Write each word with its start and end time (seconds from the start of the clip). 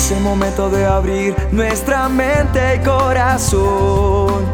Es 0.00 0.12
el 0.12 0.20
momento 0.22 0.70
de 0.70 0.86
abrir 0.86 1.36
nuestra 1.52 2.08
mente 2.08 2.76
y 2.76 2.78
corazón 2.78 4.46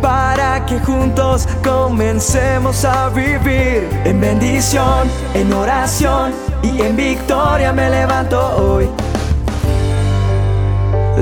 para 0.00 0.64
que 0.66 0.78
juntos 0.78 1.48
comencemos 1.64 2.84
a 2.84 3.08
vivir 3.08 3.88
en 4.04 4.20
bendición, 4.20 5.10
en 5.34 5.52
oración 5.52 6.32
y 6.62 6.80
en 6.80 6.94
victoria 6.96 7.72
me 7.72 7.90
levanto 7.90 8.40
hoy. 8.56 8.88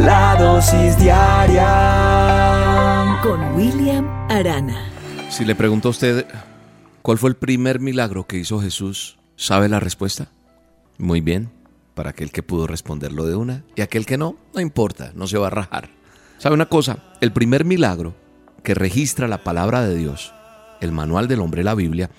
La 0.05 0.37
dosis 0.39 0.99
diaria 0.99 1.65
con 3.23 3.57
William 3.57 4.07
Arana. 4.31 4.85
Si 5.31 5.47
le 5.47 5.55
pregunto 5.55 5.89
a 5.89 5.93
usted 5.93 6.27
cuál 7.01 7.17
fue 7.17 7.31
el 7.31 7.37
primer 7.37 7.81
milagro 7.81 8.27
que 8.27 8.37
hizo 8.37 8.61
Jesús, 8.61 9.17
¿sabe 9.35 9.71
la 9.71 9.81
respuesta? 9.81 10.29
Muy 10.99 11.23
bien, 11.23 11.56
para 11.97 12.11
aquel 12.11 12.31
que 12.31 12.43
pudo 12.43 12.67
responderlo 12.67 13.25
de 13.25 13.35
una 13.35 13.65
y 13.75 13.81
aquel 13.81 14.05
que 14.05 14.19
no, 14.19 14.37
no 14.55 14.61
importa, 14.61 15.13
no 15.15 15.27
se 15.27 15.39
va 15.39 15.47
a 15.47 15.51
rajar. 15.51 15.89
¿Sabe 16.37 16.55
una 16.55 16.67
cosa? 16.67 16.99
El 17.23 17.33
primer 17.33 17.65
milagro 17.65 18.15
que 18.63 18.75
registra 18.75 19.27
la 19.29 19.43
palabra 19.43 19.81
de 19.81 19.97
Dios, 19.97 20.35
el 20.83 20.93
manual 20.93 21.27
del 21.27 21.41
hombre, 21.41 21.65
la 21.65 21.75
Biblia, 21.75 22.11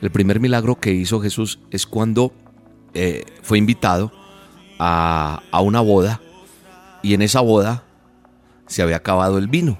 el 0.00 0.10
primer 0.10 0.40
milagro 0.40 0.80
que 0.80 0.94
hizo 0.94 1.20
Jesús 1.20 1.58
es 1.70 1.86
cuando 1.86 2.32
eh, 2.94 3.26
fue 3.42 3.58
invitado 3.58 4.10
a, 4.78 5.42
a 5.50 5.60
una 5.60 5.82
boda 5.82 6.22
y 7.02 7.12
en 7.12 7.20
esa 7.20 7.42
boda 7.42 7.84
se 8.66 8.80
había 8.80 8.96
acabado 8.96 9.36
el 9.36 9.48
vino. 9.48 9.78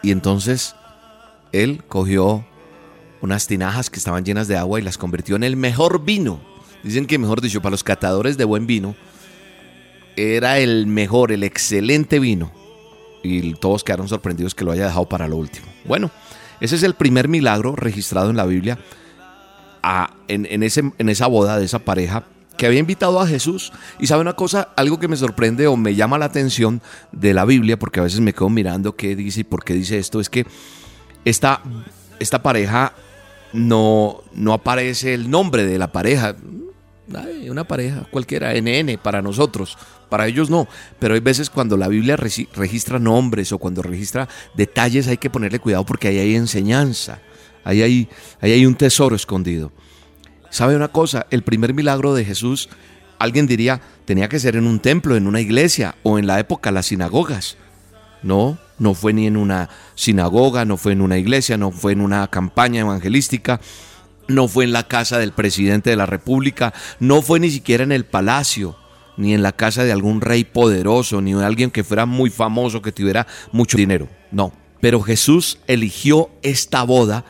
Y 0.00 0.12
entonces 0.12 0.76
él 1.50 1.82
cogió 1.88 2.46
unas 3.20 3.48
tinajas 3.48 3.90
que 3.90 3.98
estaban 3.98 4.24
llenas 4.24 4.46
de 4.46 4.56
agua 4.56 4.78
y 4.78 4.84
las 4.84 4.96
convirtió 4.96 5.34
en 5.34 5.42
el 5.42 5.56
mejor 5.56 6.04
vino 6.04 6.53
Dicen 6.84 7.06
que, 7.06 7.18
mejor 7.18 7.40
dicho, 7.40 7.60
para 7.60 7.72
los 7.72 7.82
catadores 7.82 8.36
de 8.36 8.44
buen 8.44 8.66
vino, 8.66 8.94
era 10.16 10.58
el 10.58 10.86
mejor, 10.86 11.32
el 11.32 11.42
excelente 11.42 12.20
vino. 12.20 12.52
Y 13.22 13.54
todos 13.54 13.82
quedaron 13.82 14.06
sorprendidos 14.06 14.54
que 14.54 14.64
lo 14.64 14.72
haya 14.72 14.84
dejado 14.84 15.08
para 15.08 15.26
lo 15.26 15.36
último. 15.36 15.66
Bueno, 15.86 16.10
ese 16.60 16.76
es 16.76 16.82
el 16.82 16.94
primer 16.94 17.26
milagro 17.26 17.74
registrado 17.74 18.30
en 18.30 18.36
la 18.36 18.44
Biblia 18.44 18.78
en, 20.28 20.62
ese, 20.62 20.92
en 20.98 21.08
esa 21.08 21.26
boda 21.26 21.58
de 21.58 21.64
esa 21.64 21.78
pareja 21.78 22.24
que 22.56 22.66
había 22.66 22.80
invitado 22.80 23.20
a 23.20 23.26
Jesús. 23.26 23.72
Y 23.98 24.06
sabe 24.06 24.20
una 24.20 24.34
cosa, 24.34 24.68
algo 24.76 24.98
que 24.98 25.08
me 25.08 25.16
sorprende 25.16 25.66
o 25.66 25.76
me 25.76 25.94
llama 25.94 26.18
la 26.18 26.26
atención 26.26 26.82
de 27.12 27.34
la 27.34 27.44
Biblia, 27.44 27.78
porque 27.78 28.00
a 28.00 28.04
veces 28.04 28.20
me 28.20 28.32
quedo 28.32 28.48
mirando 28.48 28.94
qué 28.96 29.16
dice 29.16 29.40
y 29.40 29.44
por 29.44 29.64
qué 29.64 29.74
dice 29.74 29.98
esto, 29.98 30.20
es 30.20 30.30
que 30.30 30.46
esta, 31.24 31.62
esta 32.20 32.42
pareja 32.42 32.92
no, 33.52 34.22
no 34.34 34.52
aparece 34.52 35.14
el 35.14 35.30
nombre 35.30 35.64
de 35.64 35.78
la 35.78 35.92
pareja 35.92 36.36
una 37.50 37.64
pareja 37.64 38.06
cualquiera, 38.10 38.52
NN 38.54 38.98
para 39.02 39.20
nosotros, 39.22 39.76
para 40.08 40.26
ellos 40.26 40.50
no, 40.50 40.68
pero 40.98 41.14
hay 41.14 41.20
veces 41.20 41.50
cuando 41.50 41.76
la 41.76 41.88
Biblia 41.88 42.16
registra 42.16 42.98
nombres 42.98 43.52
o 43.52 43.58
cuando 43.58 43.82
registra 43.82 44.28
detalles 44.54 45.08
hay 45.08 45.18
que 45.18 45.30
ponerle 45.30 45.58
cuidado 45.58 45.84
porque 45.84 46.08
ahí 46.08 46.18
hay 46.18 46.34
enseñanza, 46.34 47.20
ahí 47.62 47.82
hay, 47.82 48.08
ahí 48.40 48.52
hay 48.52 48.66
un 48.66 48.74
tesoro 48.74 49.16
escondido. 49.16 49.72
¿Sabe 50.50 50.76
una 50.76 50.88
cosa? 50.88 51.26
El 51.30 51.42
primer 51.42 51.74
milagro 51.74 52.14
de 52.14 52.24
Jesús, 52.24 52.68
alguien 53.18 53.46
diría, 53.46 53.80
tenía 54.04 54.28
que 54.28 54.38
ser 54.38 54.56
en 54.56 54.66
un 54.66 54.78
templo, 54.78 55.16
en 55.16 55.26
una 55.26 55.40
iglesia 55.40 55.96
o 56.04 56.18
en 56.18 56.26
la 56.26 56.38
época 56.38 56.70
las 56.70 56.86
sinagogas. 56.86 57.56
No, 58.22 58.56
no 58.78 58.94
fue 58.94 59.12
ni 59.12 59.26
en 59.26 59.36
una 59.36 59.68
sinagoga, 59.94 60.64
no 60.64 60.76
fue 60.76 60.92
en 60.92 61.00
una 61.00 61.18
iglesia, 61.18 61.58
no 61.58 61.72
fue 61.72 61.92
en 61.92 62.00
una 62.00 62.28
campaña 62.28 62.80
evangelística 62.80 63.60
no 64.28 64.48
fue 64.48 64.64
en 64.64 64.72
la 64.72 64.88
casa 64.88 65.18
del 65.18 65.32
presidente 65.32 65.90
de 65.90 65.96
la 65.96 66.06
República, 66.06 66.72
no 67.00 67.22
fue 67.22 67.40
ni 67.40 67.50
siquiera 67.50 67.84
en 67.84 67.92
el 67.92 68.04
palacio, 68.04 68.76
ni 69.16 69.34
en 69.34 69.42
la 69.42 69.52
casa 69.52 69.84
de 69.84 69.92
algún 69.92 70.20
rey 70.20 70.44
poderoso, 70.44 71.20
ni 71.20 71.32
de 71.32 71.44
alguien 71.44 71.70
que 71.70 71.84
fuera 71.84 72.06
muy 72.06 72.30
famoso, 72.30 72.82
que 72.82 72.92
tuviera 72.92 73.26
mucho 73.52 73.76
dinero. 73.76 74.08
No, 74.30 74.52
pero 74.80 75.00
Jesús 75.00 75.58
eligió 75.66 76.30
esta 76.42 76.82
boda 76.82 77.24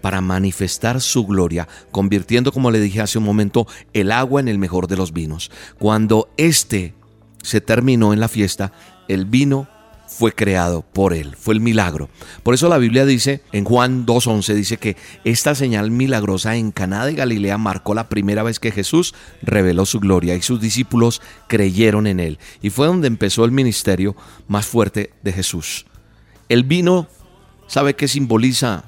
para 0.00 0.20
manifestar 0.20 1.00
su 1.00 1.26
gloria, 1.26 1.68
convirtiendo, 1.90 2.52
como 2.52 2.70
le 2.70 2.80
dije 2.80 3.00
hace 3.00 3.18
un 3.18 3.24
momento, 3.24 3.66
el 3.92 4.12
agua 4.12 4.40
en 4.40 4.48
el 4.48 4.58
mejor 4.58 4.86
de 4.86 4.96
los 4.96 5.12
vinos. 5.12 5.50
Cuando 5.78 6.28
este 6.36 6.94
se 7.42 7.60
terminó 7.60 8.12
en 8.12 8.20
la 8.20 8.28
fiesta, 8.28 8.72
el 9.08 9.24
vino 9.24 9.68
fue 10.06 10.32
creado 10.32 10.82
por 10.82 11.12
él, 11.12 11.36
fue 11.36 11.54
el 11.54 11.60
milagro. 11.60 12.08
Por 12.42 12.54
eso 12.54 12.68
la 12.68 12.78
Biblia 12.78 13.04
dice 13.04 13.42
en 13.52 13.64
Juan 13.64 14.06
2:11 14.06 14.54
dice 14.54 14.76
que 14.76 14.96
esta 15.24 15.54
señal 15.54 15.90
milagrosa 15.90 16.56
en 16.56 16.72
Caná 16.72 17.04
de 17.06 17.14
Galilea 17.14 17.58
marcó 17.58 17.94
la 17.94 18.08
primera 18.08 18.42
vez 18.42 18.60
que 18.60 18.72
Jesús 18.72 19.14
reveló 19.42 19.86
su 19.86 20.00
gloria 20.00 20.34
y 20.34 20.42
sus 20.42 20.60
discípulos 20.60 21.20
creyeron 21.48 22.06
en 22.06 22.20
él 22.20 22.38
y 22.62 22.70
fue 22.70 22.86
donde 22.86 23.08
empezó 23.08 23.44
el 23.44 23.52
ministerio 23.52 24.16
más 24.48 24.66
fuerte 24.66 25.10
de 25.22 25.32
Jesús. 25.32 25.86
El 26.48 26.64
vino, 26.64 27.08
¿sabe 27.66 27.94
qué 27.94 28.06
simboliza 28.06 28.84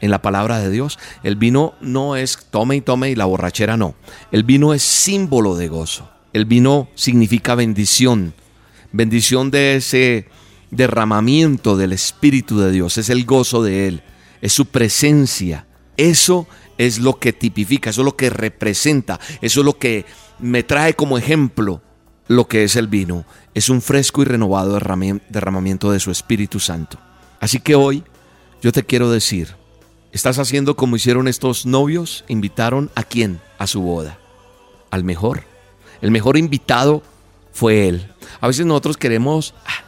en 0.00 0.10
la 0.10 0.22
palabra 0.22 0.58
de 0.58 0.70
Dios? 0.70 0.98
El 1.22 1.36
vino 1.36 1.74
no 1.80 2.16
es 2.16 2.38
tome 2.50 2.76
y 2.76 2.80
tome 2.80 3.10
y 3.10 3.14
la 3.14 3.26
borrachera 3.26 3.76
no. 3.76 3.94
El 4.32 4.44
vino 4.44 4.72
es 4.72 4.82
símbolo 4.82 5.56
de 5.56 5.68
gozo. 5.68 6.10
El 6.32 6.46
vino 6.46 6.88
significa 6.94 7.54
bendición, 7.54 8.34
bendición 8.90 9.50
de 9.50 9.76
ese 9.76 10.26
derramamiento 10.76 11.76
del 11.76 11.92
Espíritu 11.92 12.58
de 12.58 12.70
Dios, 12.70 12.98
es 12.98 13.08
el 13.08 13.24
gozo 13.24 13.62
de 13.62 13.88
Él, 13.88 14.02
es 14.40 14.52
su 14.52 14.66
presencia. 14.66 15.66
Eso 15.96 16.46
es 16.76 16.98
lo 16.98 17.18
que 17.18 17.32
tipifica, 17.32 17.90
eso 17.90 18.02
es 18.02 18.04
lo 18.04 18.16
que 18.16 18.30
representa, 18.30 19.20
eso 19.40 19.60
es 19.60 19.64
lo 19.64 19.78
que 19.78 20.04
me 20.38 20.62
trae 20.62 20.94
como 20.94 21.18
ejemplo 21.18 21.82
lo 22.26 22.48
que 22.48 22.64
es 22.64 22.76
el 22.76 22.88
vino. 22.88 23.24
Es 23.54 23.68
un 23.68 23.82
fresco 23.82 24.22
y 24.22 24.24
renovado 24.24 24.78
derramamiento 25.28 25.90
de 25.90 26.00
su 26.00 26.10
Espíritu 26.10 26.58
Santo. 26.58 26.98
Así 27.40 27.60
que 27.60 27.74
hoy 27.74 28.02
yo 28.62 28.72
te 28.72 28.84
quiero 28.84 29.10
decir, 29.10 29.56
¿estás 30.12 30.38
haciendo 30.38 30.76
como 30.76 30.96
hicieron 30.96 31.28
estos 31.28 31.66
novios? 31.66 32.24
Invitaron 32.28 32.90
a 32.94 33.02
quién? 33.02 33.40
A 33.58 33.66
su 33.66 33.82
boda. 33.82 34.18
Al 34.90 35.04
mejor. 35.04 35.44
El 36.00 36.10
mejor 36.10 36.36
invitado 36.36 37.02
fue 37.52 37.88
él. 37.88 38.10
A 38.40 38.46
veces 38.46 38.66
nosotros 38.66 38.96
queremos, 38.96 39.54
ah, 39.66 39.83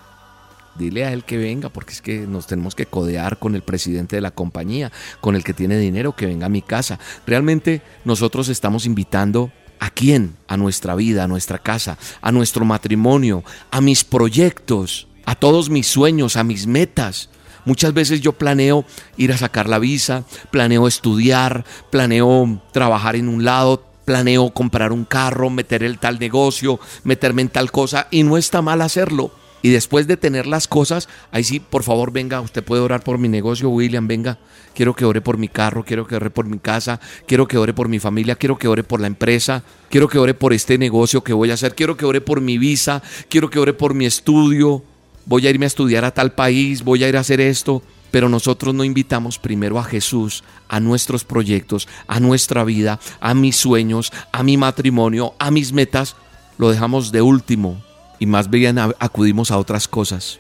dile 0.78 1.04
a 1.04 1.12
él 1.12 1.25
que 1.25 1.37
venga, 1.37 1.69
porque 1.69 1.92
es 1.92 2.03
que 2.03 2.26
nos 2.26 2.47
tenemos 2.47 2.75
que 2.75 2.87
codear 2.87 3.38
con 3.38 3.54
el 3.54 3.62
presidente 3.62 4.16
de 4.16 4.22
la 4.22 4.31
compañía, 4.31 4.92
con 5.20 5.37
el 5.37 5.44
que 5.44 5.54
tiene 5.54 5.78
dinero, 5.78 6.14
que 6.14 6.26
venga 6.26 6.47
a 6.47 6.50
mi 6.50 6.62
casa. 6.62 6.98
Realmente 7.26 7.82
nosotros 8.04 8.48
estamos 8.48 8.86
invitando 8.86 9.50
a 9.78 9.91
quién, 9.91 10.36
a 10.48 10.56
nuestra 10.56 10.94
vida, 10.94 11.25
a 11.25 11.28
nuestra 11.28 11.59
casa, 11.59 11.98
a 12.20 12.32
nuestro 12.32 12.65
matrimonio, 12.65 13.44
a 13.70 13.81
mis 13.81 14.04
proyectos, 14.04 15.09
a 15.25 15.34
todos 15.34 15.70
mis 15.70 15.86
sueños, 15.86 16.36
a 16.36 16.44
mis 16.44 16.66
metas. 16.66 17.31
Muchas 17.65 17.92
veces 17.92 18.20
yo 18.20 18.32
planeo 18.32 18.84
ir 19.16 19.32
a 19.32 19.38
sacar 19.38 19.69
la 19.69 19.78
visa, 19.78 20.25
planeo 20.50 20.86
estudiar, 20.86 21.65
planeo 21.91 22.62
trabajar 22.72 23.16
en 23.16 23.28
un 23.28 23.44
lado, 23.44 23.84
planeo 24.04 24.50
comprar 24.50 24.92
un 24.92 25.04
carro, 25.04 25.50
meter 25.50 25.82
el 25.82 25.98
tal 25.98 26.20
negocio, 26.20 26.78
meterme 27.03 27.42
en 27.42 27.48
tal 27.48 27.72
cosa 27.72 28.06
y 28.10 28.22
no 28.22 28.36
está 28.36 28.62
mal 28.62 28.82
hacerlo 28.82 29.32
y 29.62 29.70
después 29.70 30.06
de 30.06 30.16
tener 30.16 30.46
las 30.46 30.68
cosas, 30.68 31.08
ahí 31.32 31.42
sí, 31.42 31.60
por 31.60 31.82
favor, 31.82 32.12
venga, 32.12 32.40
usted 32.40 32.62
puede 32.62 32.82
orar 32.82 33.02
por 33.02 33.18
mi 33.18 33.28
negocio, 33.28 33.70
William, 33.70 34.06
venga. 34.06 34.38
Quiero 34.74 34.94
que 34.94 35.04
ore 35.04 35.20
por 35.20 35.38
mi 35.38 35.48
carro, 35.48 35.84
quiero 35.84 36.06
que 36.06 36.14
ore 36.14 36.30
por 36.30 36.46
mi 36.46 36.58
casa, 36.58 37.00
quiero 37.26 37.48
que 37.48 37.56
ore 37.56 37.72
por 37.72 37.88
mi 37.88 37.98
familia, 37.98 38.36
quiero 38.36 38.58
que 38.58 38.68
ore 38.68 38.84
por 38.84 39.00
la 39.00 39.06
empresa, 39.06 39.64
quiero 39.88 40.06
que 40.06 40.18
ore 40.18 40.34
por 40.34 40.52
este 40.52 40.76
negocio 40.76 41.24
que 41.24 41.32
voy 41.32 41.50
a 41.50 41.54
hacer, 41.54 41.74
quiero 41.74 41.96
que 41.96 42.04
ore 42.04 42.20
por 42.20 42.42
mi 42.42 42.58
visa, 42.58 43.02
quiero 43.28 43.48
que 43.48 43.58
ore 43.58 43.72
por 43.72 43.94
mi 43.94 44.04
estudio, 44.04 44.84
voy 45.24 45.46
a 45.46 45.50
irme 45.50 45.64
a 45.64 45.68
estudiar 45.68 46.04
a 46.04 46.12
tal 46.12 46.32
país, 46.32 46.84
voy 46.84 47.02
a 47.04 47.08
ir 47.08 47.16
a 47.16 47.20
hacer 47.20 47.40
esto. 47.40 47.82
Pero 48.10 48.28
nosotros 48.28 48.72
no 48.72 48.84
invitamos 48.84 49.38
primero 49.38 49.78
a 49.78 49.84
Jesús, 49.84 50.44
a 50.68 50.78
nuestros 50.78 51.24
proyectos, 51.24 51.88
a 52.06 52.20
nuestra 52.20 52.62
vida, 52.62 53.00
a 53.20 53.34
mis 53.34 53.56
sueños, 53.56 54.12
a 54.30 54.42
mi 54.42 54.56
matrimonio, 54.56 55.34
a 55.38 55.50
mis 55.50 55.72
metas. 55.72 56.14
Lo 56.56 56.70
dejamos 56.70 57.10
de 57.10 57.20
último 57.20 57.82
y 58.18 58.27
más 58.27 58.51
bien 58.51 58.78
acudimos 58.78 59.51
a 59.51 59.59
otras 59.59 59.89
cosas. 59.89 60.39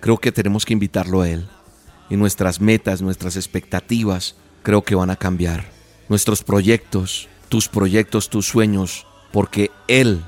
Creo 0.00 0.18
que 0.18 0.32
tenemos 0.32 0.64
que 0.64 0.72
invitarlo 0.72 1.22
a 1.22 1.28
Él. 1.28 1.46
Y 2.10 2.16
nuestras 2.16 2.60
metas, 2.60 3.00
nuestras 3.00 3.36
expectativas, 3.36 4.36
creo 4.62 4.82
que 4.82 4.94
van 4.94 5.10
a 5.10 5.16
cambiar. 5.16 5.64
Nuestros 6.08 6.42
proyectos, 6.42 7.28
tus 7.48 7.68
proyectos, 7.68 8.28
tus 8.28 8.46
sueños, 8.46 9.06
porque 9.32 9.70
Él 9.88 10.22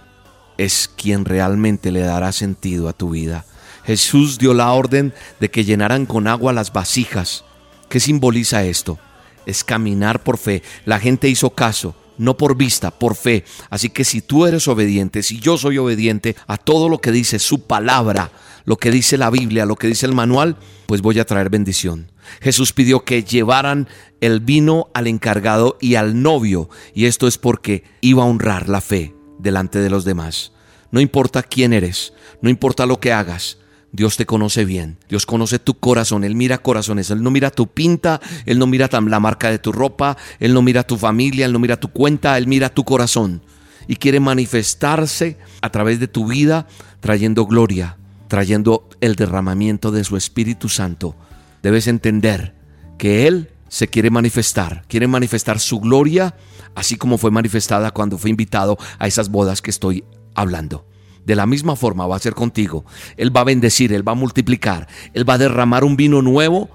es 0.57 0.89
quien 0.89 1.25
realmente 1.25 1.93
le 1.93 2.01
dará 2.01 2.33
sentido 2.33 2.89
a 2.89 2.95
tu 2.95 3.11
vida. 3.11 3.45
Jesús 3.85 4.39
dio 4.39 4.55
la 4.55 4.73
orden 4.73 5.13
de 5.39 5.51
que 5.51 5.65
llenaran 5.65 6.07
con 6.07 6.27
agua 6.27 6.53
las 6.53 6.73
vasijas. 6.73 7.45
¿Qué 7.89 8.01
simboliza 8.01 8.65
esto? 8.65 8.99
Es 9.45 9.63
caminar 9.63 10.25
por 10.25 10.39
fe. 10.39 10.63
La 10.87 10.99
gente 10.99 11.29
hizo 11.29 11.51
caso 11.51 11.95
no 12.19 12.37
por 12.37 12.57
vista, 12.57 12.91
por 12.91 13.15
fe. 13.15 13.45
Así 13.71 13.91
que 13.91 14.05
si 14.05 14.21
tú 14.21 14.47
eres 14.47 14.69
obediente, 14.69 15.23
si 15.23 15.39
yo 15.39 15.59
soy 15.59 15.79
obediente 15.79 16.37
a 16.47 16.57
todo 16.57 16.89
lo 16.89 17.01
que 17.01 17.13
dice 17.13 17.39
su 17.39 17.63
palabra, 17.67 18.31
lo 18.65 18.77
que 18.77 18.91
dice 18.91 19.17
la 19.17 19.31
Biblia, 19.31 19.65
lo 19.65 19.77
que 19.77 19.87
dice 19.87 20.07
el 20.07 20.15
manual, 20.15 20.57
pues 20.87 21.01
voy 21.03 21.19
a 21.19 21.25
traer 21.25 21.51
bendición. 21.51 22.11
Jesús 22.41 22.73
pidió 22.73 23.05
que 23.05 23.23
llevaran 23.23 23.89
el 24.21 24.41
vino 24.41 24.89
al 24.95 25.07
encargado 25.07 25.79
y 25.81 25.95
al 25.95 26.21
novio, 26.21 26.69
y 26.95 27.07
esto 27.07 27.27
es 27.27 27.39
porque 27.39 27.85
iba 28.01 28.23
a 28.23 28.27
honrar 28.27 28.69
la 28.69 28.81
fe 28.81 29.15
delante 29.39 29.79
de 29.79 29.91
los 29.91 30.05
demás. 30.05 30.53
No 30.91 31.01
importa 31.01 31.43
quién 31.43 31.73
eres, 31.73 32.13
no 32.43 32.51
importa 32.51 32.87
lo 32.87 32.99
que 32.99 33.13
hagas, 33.13 33.59
Dios 33.97 34.19
te 34.19 34.27
conoce 34.27 34.67
bien. 34.67 34.99
Dios 35.09 35.25
conoce 35.25 35.59
tu 35.59 35.73
corazón. 35.79 36.23
Él 36.23 36.35
mira 36.35 36.59
corazones. 36.59 37.11
Él 37.11 37.23
no 37.23 37.31
mira 37.31 37.51
tu 37.51 37.67
pinta. 37.67 38.21
Él 38.45 38.59
no 38.59 38.67
mira 38.67 38.91
la 38.93 39.21
marca 39.21 39.51
de 39.51 39.59
tu 39.59 39.73
ropa. 39.73 40.19
Él 40.39 40.53
no 40.53 40.61
mira 40.61 40.83
tu 40.83 40.99
familia. 40.99 41.47
Él 41.47 41.53
no 41.55 41.59
mira 41.59 41.81
tu 41.81 41.89
cuenta. 41.89 42.37
Él 42.37 42.47
mira 42.47 42.69
tu 42.69 42.85
corazón. 42.85 43.43
Y 43.89 43.97
quiere 43.97 44.21
manifestarse 44.21 45.39
a 45.63 45.71
través 45.71 45.99
de 45.99 46.09
tu 46.09 46.27
vida 46.27 46.67
trayendo 47.01 47.47
gloria, 47.47 47.97
trayendo 48.29 48.87
el 49.01 49.15
derramamiento 49.15 49.91
de 49.91 50.05
su 50.05 50.19
Espíritu 50.19 50.69
Santo. 50.69 51.17
Debes 51.63 51.87
entender 51.87 52.55
que 52.99 53.27
Él 53.27 53.51
se 53.69 53.89
quiere 53.89 54.11
manifestar. 54.11 54.85
Quiere 54.89 55.07
manifestar 55.07 55.59
su 55.59 55.81
gloria 55.81 56.35
así 56.75 56.97
como 56.97 57.17
fue 57.17 57.33
manifestada 57.33 57.91
cuando 57.91 58.19
fue 58.19 58.31
invitado 58.31 58.77
a 58.99 59.09
esas 59.09 59.31
bodas 59.31 59.63
que 59.63 59.71
estoy 59.71 60.05
hablando. 60.35 60.87
De 61.27 61.35
la 61.35 61.45
misma 61.45 61.77
forma 61.77 62.07
va 62.07 62.17
a 62.17 62.21
ser 62.21 62.35
contigo. 62.35 62.85
Él 63.17 63.37
va 63.37 63.41
a 63.41 63.45
bendecir, 63.45 63.93
Él 63.93 64.07
va 64.07 64.13
a 64.13 64.15
multiplicar, 64.15 64.87
Él 65.13 65.29
va 65.29 65.35
a 65.35 65.39
derramar 65.39 65.85
un 65.85 65.97
vino 65.97 66.23
nuevo 66.23 66.71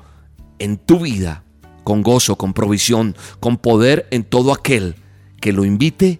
en 0.59 0.77
tu 0.77 0.99
vida, 0.99 1.43
con 1.83 2.03
gozo, 2.03 2.35
con 2.35 2.53
provisión, 2.53 3.15
con 3.39 3.57
poder 3.57 4.07
en 4.11 4.23
todo 4.25 4.53
aquel 4.53 4.95
que 5.39 5.53
lo 5.53 5.65
invite 5.65 6.19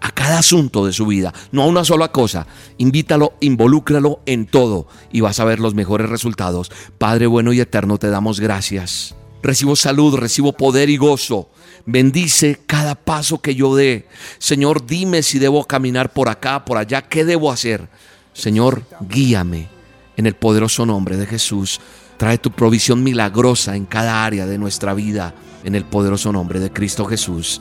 a 0.00 0.10
cada 0.10 0.38
asunto 0.38 0.84
de 0.84 0.92
su 0.92 1.06
vida, 1.06 1.32
no 1.50 1.62
a 1.62 1.66
una 1.66 1.84
sola 1.84 2.12
cosa. 2.12 2.46
Invítalo, 2.78 3.34
involúcralo 3.40 4.20
en 4.26 4.46
todo 4.46 4.86
y 5.12 5.20
vas 5.20 5.40
a 5.40 5.44
ver 5.44 5.60
los 5.60 5.74
mejores 5.74 6.08
resultados. 6.08 6.70
Padre 6.98 7.26
bueno 7.26 7.52
y 7.52 7.60
eterno, 7.60 7.98
te 7.98 8.10
damos 8.10 8.40
gracias. 8.40 9.14
Recibo 9.42 9.74
salud, 9.74 10.16
recibo 10.16 10.52
poder 10.52 10.88
y 10.88 10.96
gozo. 10.96 11.50
Bendice 11.84 12.60
cada 12.66 12.94
paso 12.94 13.40
que 13.40 13.54
yo 13.54 13.74
dé. 13.74 14.06
Señor, 14.38 14.86
dime 14.86 15.22
si 15.22 15.38
debo 15.38 15.64
caminar 15.64 16.12
por 16.12 16.28
acá, 16.28 16.64
por 16.64 16.78
allá, 16.78 17.02
¿qué 17.02 17.24
debo 17.24 17.50
hacer? 17.50 17.88
Señor, 18.32 18.84
guíame 19.00 19.68
en 20.16 20.26
el 20.26 20.34
poderoso 20.34 20.86
nombre 20.86 21.16
de 21.16 21.26
Jesús. 21.26 21.80
Trae 22.16 22.38
tu 22.38 22.52
provisión 22.52 23.02
milagrosa 23.02 23.74
en 23.74 23.86
cada 23.86 24.24
área 24.24 24.46
de 24.46 24.58
nuestra 24.58 24.94
vida, 24.94 25.34
en 25.64 25.74
el 25.74 25.84
poderoso 25.84 26.32
nombre 26.32 26.60
de 26.60 26.72
Cristo 26.72 27.04
Jesús. 27.04 27.60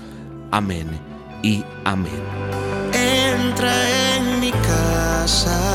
Amén 0.52 0.88
y 1.42 1.64
amén. 1.84 2.12
Entra 2.94 4.16
en 4.18 4.40
mi 4.40 4.52
casa 4.52 5.72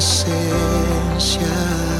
presencia. 0.00 1.99